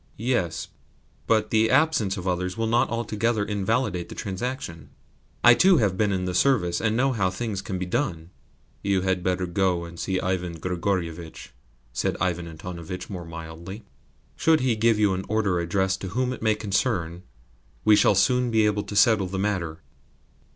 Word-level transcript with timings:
"Yes, 0.17 0.69
but 1.27 1.51
the 1.51 1.69
absence 1.69 2.17
of 2.17 2.27
others 2.27 2.57
will 2.57 2.65
not 2.65 2.89
altogether 2.89 3.45
invalidate 3.45 4.09
the 4.09 4.15
transaction. 4.15 4.89
I 5.43 5.53
too 5.53 5.77
have 5.77 5.95
been 5.95 6.11
in 6.11 6.25
the 6.25 6.33
service, 6.33 6.81
and 6.81 6.97
know 6.97 7.11
how 7.11 7.29
things 7.29 7.61
can 7.61 7.77
be 7.77 7.85
done." 7.85 8.31
"You 8.81 9.01
had 9.01 9.21
better 9.21 9.45
go 9.45 9.85
and 9.85 9.99
see 9.99 10.19
Ivan 10.19 10.59
Grigorievitch," 10.59 11.51
said 11.93 12.17
Ivan 12.19 12.47
Antonovitch 12.47 13.11
more 13.11 13.25
mildly. 13.25 13.83
"Should 14.35 14.61
he 14.61 14.75
give 14.75 14.97
you 14.97 15.13
an 15.13 15.23
order 15.29 15.59
addressed 15.59 16.01
to 16.01 16.07
whom 16.07 16.33
it 16.33 16.41
may 16.41 16.55
concern, 16.55 17.21
we 17.85 17.95
shall 17.95 18.15
soon 18.15 18.49
be 18.49 18.65
able 18.65 18.81
to 18.81 18.95
settle 18.95 19.27
the 19.27 19.37
matter." 19.37 19.81